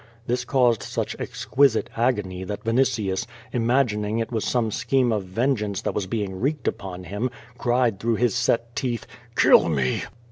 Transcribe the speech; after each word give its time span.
This 0.25 0.45
caused 0.45 0.81
such 0.81 1.15
exquisite 1.19 1.91
agony 1.95 2.43
that 2.45 2.63
Vinitius, 2.63 3.27
imagining 3.53 4.17
it 4.17 4.31
was 4.31 4.43
some 4.43 4.71
scheme 4.71 5.11
of 5.11 5.25
vengeance 5.25 5.79
that 5.83 5.93
was 5.93 6.07
being 6.07 6.39
wreaked 6.41 6.67
upon 6.67 7.03
him, 7.03 7.29
cried 7.59 7.99
through 7.99 8.15
his 8.15 8.33
set 8.33 8.75
teeth: 8.75 9.05
"Kill 9.35 9.69
me!'' 9.69 10.01